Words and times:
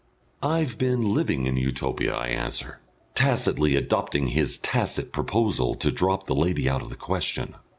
"I've 0.41 0.79
been 0.79 1.13
living 1.13 1.45
in 1.45 1.57
Utopia," 1.57 2.15
I 2.15 2.29
answer, 2.29 2.79
tacitly 3.13 3.75
adopting 3.75 4.29
his 4.29 4.57
tacit 4.57 5.13
proposal 5.13 5.75
to 5.75 5.91
drop 5.91 6.25
the 6.25 6.33
lady 6.33 6.67
out 6.67 6.81
of 6.81 6.89
the 6.89 6.95
question. 6.95 7.53